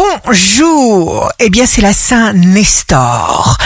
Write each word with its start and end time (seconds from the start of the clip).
Bonjour 0.00 1.30
Eh 1.38 1.50
bien 1.50 1.66
c'est 1.66 1.82
la 1.82 1.92
Saint 1.92 2.32
Nestor. 2.32 3.58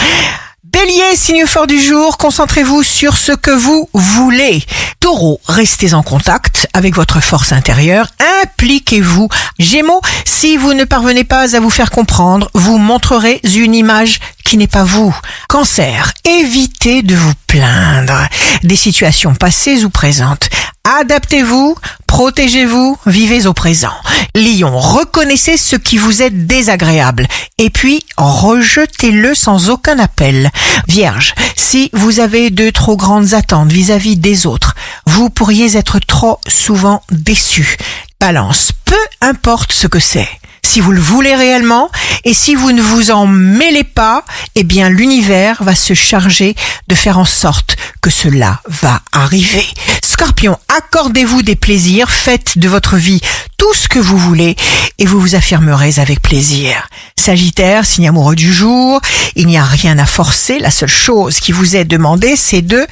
Bélier, 0.63 1.15
signe 1.15 1.45
fort 1.45 1.65
du 1.65 1.79
jour, 1.79 2.17
concentrez-vous 2.17 2.83
sur 2.83 3.15
ce 3.15 3.31
que 3.31 3.51
vous 3.51 3.89
voulez. 3.93 4.61
Taureau, 4.99 5.39
restez 5.47 5.93
en 5.93 6.03
contact 6.03 6.67
avec 6.73 6.95
votre 6.95 7.21
force 7.21 7.53
intérieure, 7.53 8.07
impliquez-vous. 8.43 9.29
Gémeaux, 9.59 10.01
si 10.25 10.57
vous 10.57 10.73
ne 10.73 10.83
parvenez 10.83 11.23
pas 11.23 11.55
à 11.55 11.59
vous 11.61 11.69
faire 11.69 11.91
comprendre, 11.91 12.49
vous 12.53 12.77
montrerez 12.77 13.39
une 13.55 13.73
image 13.73 14.19
qui 14.43 14.57
n'est 14.57 14.67
pas 14.67 14.83
vous. 14.83 15.15
Cancer, 15.47 16.11
évitez 16.25 17.01
de 17.01 17.15
vous 17.15 17.33
plaindre 17.47 18.27
des 18.63 18.75
situations 18.75 19.35
passées 19.35 19.85
ou 19.85 19.89
présentes. 19.89 20.49
Adaptez-vous, 20.85 21.75
protégez-vous, 22.05 22.97
vivez 23.07 23.47
au 23.47 23.53
présent. 23.53 23.93
Lion, 24.35 24.77
reconnaissez 24.77 25.57
ce 25.57 25.75
qui 25.75 25.97
vous 25.97 26.21
est 26.21 26.29
désagréable 26.29 27.27
et 27.57 27.71
puis 27.71 28.05
rejetez-le 28.17 29.33
sans 29.33 29.71
aucun 29.71 29.97
appel. 29.97 30.51
Vierge, 30.87 31.33
si 31.55 31.89
vous 31.93 32.19
avez 32.19 32.51
de 32.51 32.69
trop 32.69 32.97
grandes 32.97 33.33
attentes 33.33 33.71
vis-à-vis 33.71 34.15
des 34.15 34.45
autres, 34.45 34.75
vous 35.07 35.31
pourriez 35.31 35.75
être 35.75 35.97
trop 35.97 36.39
souvent 36.47 37.01
déçu. 37.09 37.77
Balance, 38.19 38.71
peu 38.85 38.95
importe 39.21 39.71
ce 39.71 39.87
que 39.87 39.99
c'est. 39.99 40.29
Si 40.61 40.81
vous 40.81 40.91
le 40.91 41.01
voulez 41.01 41.35
réellement 41.35 41.89
et 42.25 42.33
si 42.33 42.55
vous 42.55 42.71
ne 42.71 42.81
vous 42.81 43.11
en 43.11 43.27
mêlez 43.27 43.83
pas, 43.83 44.25
eh 44.55 44.63
bien 44.63 44.89
l'univers 44.89 45.63
va 45.63 45.75
se 45.75 45.93
charger 45.93 46.55
de 46.87 46.95
faire 46.95 47.19
en 47.19 47.25
sorte 47.25 47.77
que 48.01 48.09
cela 48.09 48.61
va 48.67 49.01
arriver. 49.11 49.65
Scorpion, 50.03 50.57
accordez-vous 50.75 51.43
des 51.43 51.55
plaisirs, 51.55 52.09
faites 52.09 52.57
de 52.57 52.67
votre 52.67 52.95
vie 52.97 53.21
tout 53.57 53.73
ce 53.73 53.87
que 53.87 53.99
vous 53.99 54.17
voulez 54.17 54.55
et 54.97 55.05
vous 55.05 55.19
vous 55.19 55.35
affirmerez 55.35 55.99
avec 55.99 56.21
plaisir. 56.21 56.87
Sagittaire, 57.15 57.85
signe 57.85 58.07
amoureux 58.07 58.35
du 58.35 58.51
jour, 58.51 58.99
il 59.35 59.47
n'y 59.47 59.57
a 59.57 59.63
rien 59.63 59.99
à 59.99 60.05
forcer, 60.05 60.59
la 60.59 60.71
seule 60.71 60.89
chose 60.89 61.39
qui 61.39 61.51
vous 61.51 61.75
est 61.75 61.85
demandée, 61.85 62.35
c'est 62.35 62.61
de 62.61 62.85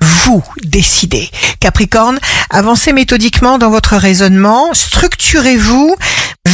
vous 0.00 0.42
décider. 0.62 1.28
Capricorne, 1.60 2.18
avancez 2.50 2.92
méthodiquement 2.92 3.58
dans 3.58 3.70
votre 3.70 3.96
raisonnement, 3.96 4.72
structurez-vous. 4.74 5.96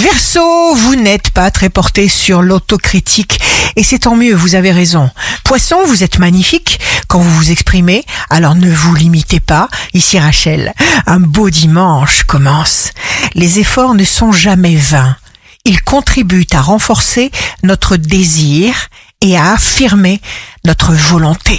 Verseau, 0.04 0.74
vous 0.74 0.96
n'êtes 0.96 1.30
pas 1.30 1.50
très 1.50 1.70
porté 1.70 2.08
sur 2.08 2.42
l'autocritique 2.42 3.40
et 3.74 3.82
c'est 3.82 4.00
tant 4.00 4.16
mieux, 4.16 4.34
vous 4.34 4.54
avez 4.54 4.70
raison. 4.70 5.10
Poisson, 5.44 5.78
vous 5.86 6.04
êtes 6.04 6.18
magnifique 6.18 6.78
quand 7.08 7.20
vous 7.20 7.34
vous 7.34 7.50
exprimez, 7.50 8.04
alors 8.28 8.54
ne 8.54 8.70
vous 8.70 8.94
limitez 8.94 9.40
pas. 9.40 9.66
Ici 9.94 10.18
Rachel, 10.18 10.74
un 11.06 11.20
beau 11.20 11.48
dimanche 11.48 12.24
commence. 12.24 12.90
Les 13.34 13.60
efforts 13.60 13.94
ne 13.94 14.04
sont 14.04 14.30
jamais 14.30 14.76
vains. 14.76 15.16
Ils 15.64 15.80
contribuent 15.82 16.46
à 16.52 16.60
renforcer 16.60 17.30
notre 17.62 17.96
désir 17.96 18.74
et 19.22 19.38
à 19.38 19.52
affirmer 19.52 20.20
notre 20.66 20.92
volonté. 20.92 21.58